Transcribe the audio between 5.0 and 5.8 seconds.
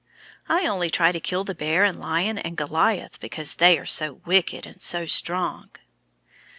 strong."